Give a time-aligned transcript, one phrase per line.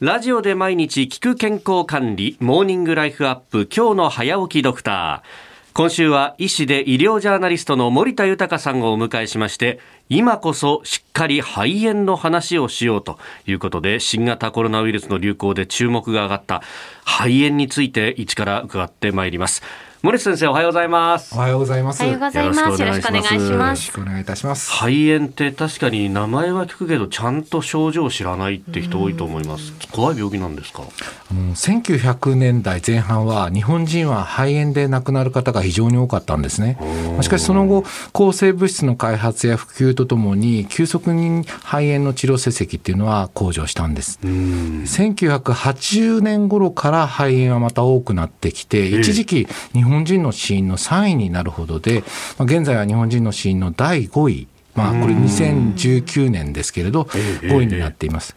[0.00, 5.74] ラジオで毎日聞く健康管理、モーニングライフアップ、今日の早起きドクター。
[5.74, 9.78] 今週は医師で医療ジャーナリストの森田豊さんをお迎えしまして、
[10.08, 16.62] 今こそしっかり肺炎の話をしようということで、新型コロナウイルスの流行で注目が上がった
[17.04, 19.62] 肺炎について一から伺ってまいります。
[20.02, 21.34] 森先生おはようございます。
[21.34, 22.02] おはようございます。
[22.02, 22.60] おはようございます。
[22.80, 23.50] よろしくお願いします。
[23.50, 24.70] よろしくお願いいたします。
[24.70, 29.74] 肺炎って確かに名前は聞くけどちゃんと症状を知らないって人多いと思います。
[29.92, 30.84] 怖い病気なんですか？
[31.30, 36.78] あの1900年代前半は日本人は肺炎で亡くなる方が非常に多かったんですね。
[37.20, 44.18] しかしその後抗生物質の開発や普及とともに急速に肺炎の治療成績っていうのは向上したんです。
[44.22, 52.02] 1980年頃から肺炎はまた多くなってきて一時期日本本人の死因の3位になるほどで、
[52.38, 58.34] まあ、現在は日本人の死因の第5位まあ、これ2019年ですけれど、5位になっています。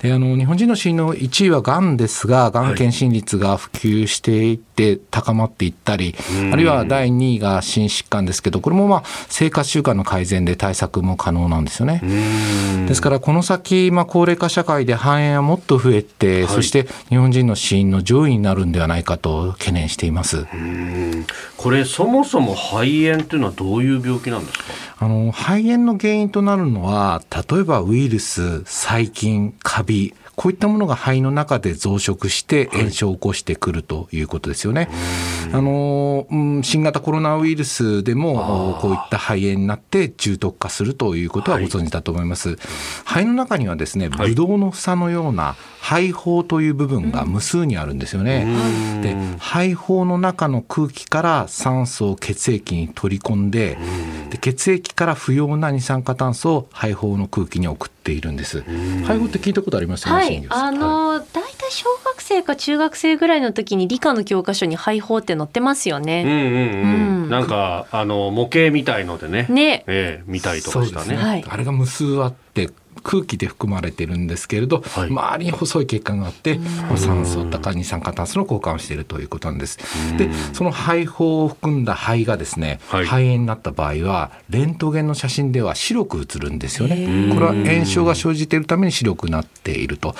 [0.00, 6.14] であの日本人の死因の1位はがんですが、がん検診率が普及していって高まっていったり、
[6.52, 12.00] あるいは第2位が心疾患ですけど、これもまあ生活習慣の改善で対策も可能なんですよね。
[12.86, 20.46] ですから、この先、まあ、高齢化社会で肺炎はもっと増えて、そして日本人の死因の上位になるんではないかと懸念しています。
[21.56, 24.64] これ、そもそも肺炎というのはどういう病気なんですか？
[24.98, 34.88] あの肺炎の原因となるのは例えばウイルス細菌カビこういったものが肺の中で増殖して炎症を起こしてくるということですよね。
[35.50, 36.26] はい、あの
[36.62, 42.50] 新型コロナウイルスでもこういった肺炎になって重篤化するということはご存知だと思います。
[42.50, 42.58] はい、
[43.04, 48.46] 肺の中にはですね、ブドウの房のような肺胞という部分が無数にあるんですよね。
[49.02, 53.76] で肺胞の中の空気から酸素を血液に取り込んで
[54.32, 58.62] で血液から不要な二酸化炭素を肺胞の空気に送っているんです。
[58.62, 58.72] 肺
[59.12, 60.08] 胞って聞いたことあります？
[60.08, 60.22] よね。
[60.22, 66.22] はい、あの、大、体、小学生か中学生ぐらいの時に理科の教科書に肺胞って載ってますよね。
[66.24, 67.28] うんうんうん。
[67.28, 69.46] なんかあの模型みたいのでね。
[69.50, 69.84] ね。
[69.86, 71.14] ええ見たりとかしたね。
[71.14, 72.70] ねはい、あれが無数あって
[73.02, 76.60] 空気で含まれてるんですけれど、はい、周りに細い血管があって
[76.96, 79.78] 酸素とか二酸化炭素の交換をしているということなんです。
[80.16, 87.32] でその肺胞を含んだ肺がですね、はい、肺炎になった場合はレントゲンの写真では白く映るんですよね。
[87.34, 90.14] これは炎症が生じているために白くなっていると。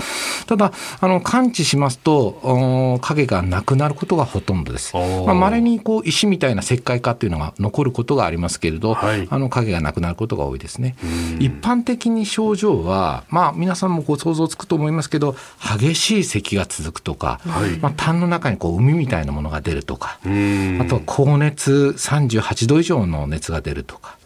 [0.53, 4.95] ただあの感知しますと影がなくなることがほとんどです。
[4.95, 10.95] まあ稀にこう石みたいな石灰化というのが残ることがありますけれど、はい、あの影がなくなることが多いですね。
[11.39, 15.37] 一般的に症状は、まあ、皆さんもご想像つくと思いますけど
[15.81, 24.19] 激しい咳が続くとか、はい、まあ、痰の中にこう海みたいなものが出るとかあとは高熱38度以上の熱が出るとか。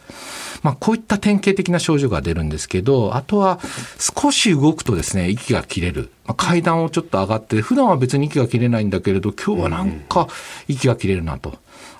[0.63, 3.59] まあ、こういった典型的な症状が出るんですけど、あとは
[3.99, 6.11] 少し動くとですね、息が切れる。
[6.25, 10.27] まあ、階段をちょっと上がって、普段は別に息が切れないんだけれど、今日はなんか
[10.67, 11.57] 息が切れるなと。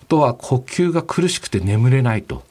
[0.07, 2.43] とは呼吸が苦しくて眠れないと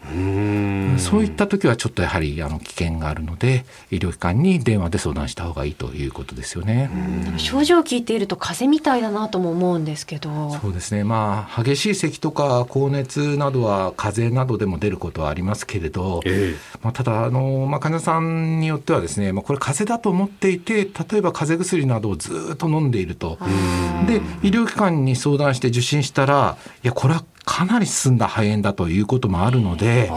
[0.99, 6.91] そういった時はちょっとやはりあの危険があるので医療機関に電話で相談した方がいいということですよね。
[7.37, 10.59] 症状を聞いていると風邪みたいだなとも思うんですけど。
[10.61, 11.05] そうですね。
[11.05, 23.39] まあ激しい咳とか高熱などは風邪などでも出ることはありますけれど、えー、まあ、ただあの、まあ、患者さんによってはですね、まあ、これ風邪だと思っていて例えば風邪薬などをずっと飲んでいると。
[24.07, 30.11] で医療機関に相談して受診したらいやこれはかなり進んだ肺炎だということもあるので、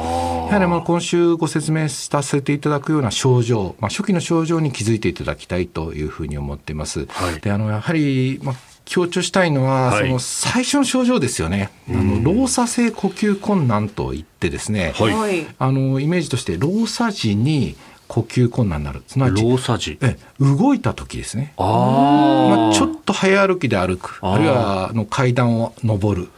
[0.49, 7.05] やはりまあ今週ご説明させていただくような症状、まあ、初期の症状に気づいていただきたいというふうに思っています。
[7.05, 8.55] はい、であのやはり、まあ
[8.85, 11.69] 強調したいのは、はい、その最初の症状ですよね。
[11.87, 17.75] あの老作性呼吸困難といってですね、はい、あのイメージとして老作時に
[18.07, 19.03] 呼吸困難になる。
[19.05, 21.53] つまり、老作時え動いた時ですね。
[21.57, 26.29] あまあ、ちょっと早歩きで歩く、あるいはあの階段を上る。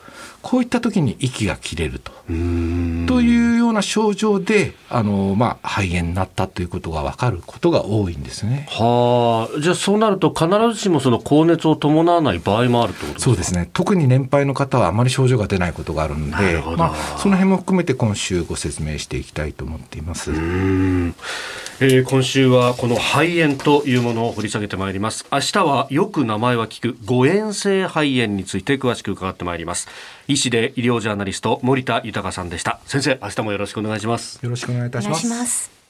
[0.42, 2.12] こういった時に息が切れると。
[2.28, 8.68] というような症状であの、まあ、肺炎になったということが分かることが多いんですね。
[8.70, 9.60] はあ。
[9.60, 13.70] じゃあそうなると必ずしもその高熱を伴わない場合もあるとそうですね。
[13.74, 20.32] 特に年配の方はあまり症状が出ないことがあるので、まあ、その辺も含めて今週ご説明していきたいと思っています。
[20.32, 25.26] えー、今週はこの肺炎というものを掘り下げてまいります。
[25.32, 29.88] 明日はよく名前は聞く誤嚥性肺炎について詳しく伺ってまいります
[30.32, 32.80] 医師で医療ジャーナリスト森田豊さんでした。
[32.86, 34.40] 先生明日もよろしくお願いします。
[34.42, 35.81] よろしくお願いいたします